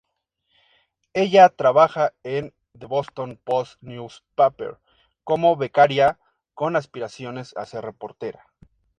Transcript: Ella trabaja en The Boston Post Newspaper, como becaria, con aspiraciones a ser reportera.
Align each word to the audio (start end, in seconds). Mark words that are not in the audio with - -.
Ella 1.13 1.47
trabaja 1.49 2.11
en 2.23 2.55
The 2.75 2.87
Boston 2.87 3.39
Post 3.43 3.75
Newspaper, 3.83 4.79
como 5.23 5.55
becaria, 5.57 6.17
con 6.55 6.75
aspiraciones 6.75 7.55
a 7.55 7.67
ser 7.67 7.83
reportera. 7.85 8.51